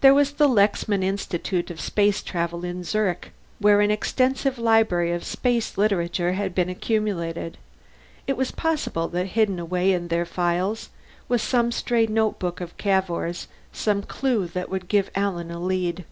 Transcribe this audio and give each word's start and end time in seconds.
There 0.00 0.14
was 0.14 0.30
the 0.30 0.46
Lexman 0.46 1.02
Institute 1.02 1.72
of 1.72 1.80
Space 1.80 2.22
Travel 2.22 2.64
in 2.64 2.84
Zurich, 2.84 3.32
where 3.58 3.80
an 3.80 3.90
extensive 3.90 4.60
library 4.60 5.10
of 5.10 5.24
space 5.24 5.76
literature 5.76 6.34
had 6.34 6.54
been 6.54 6.68
accumulated; 6.68 7.58
it 8.28 8.36
was 8.36 8.52
possible 8.52 9.08
that 9.08 9.26
hidden 9.26 9.58
away 9.58 9.92
in 9.92 10.06
their 10.06 10.24
files 10.24 10.90
was 11.28 11.42
some 11.42 11.72
stray 11.72 12.06
notebook 12.06 12.60
of 12.60 12.78
Cavour's, 12.78 13.48
some 13.72 14.04
clue 14.04 14.46
that 14.46 14.70
would 14.70 14.86
give 14.86 15.10
Alan 15.16 15.50
a 15.50 15.58
lead. 15.58 16.04